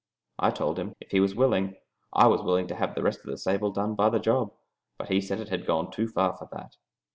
I 0.39 0.49
told 0.49 0.79
him, 0.79 0.95
if 0.99 1.11
he 1.11 1.19
was 1.19 1.35
willing, 1.35 1.75
I 2.11 2.25
was 2.25 2.41
willing 2.41 2.65
to 2.69 2.75
have 2.75 2.95
the 2.95 3.03
rest 3.03 3.19
of 3.19 3.27
the 3.27 3.37
stable 3.37 3.69
done 3.69 3.93
by 3.93 4.09
the 4.09 4.17
job, 4.17 4.51
but 4.97 5.09
he 5.09 5.21
said 5.21 5.39
it 5.39 5.49
had 5.49 5.67
gone 5.67 5.91
too 5.91 6.07
far 6.07 6.35
for 6.35 6.49
that. 6.53 6.75